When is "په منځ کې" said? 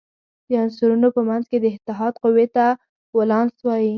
1.15-1.57